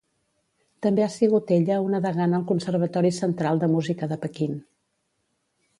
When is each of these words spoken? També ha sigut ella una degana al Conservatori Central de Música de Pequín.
També 0.85 1.03
ha 1.05 1.09
sigut 1.15 1.53
ella 1.57 1.77
una 1.89 1.99
degana 2.07 2.39
al 2.41 2.47
Conservatori 2.53 3.13
Central 3.19 3.63
de 3.65 3.71
Música 3.77 4.11
de 4.15 4.19
Pequín. 4.25 4.59